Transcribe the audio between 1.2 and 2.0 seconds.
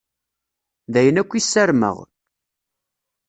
akk i ssarmeɣ.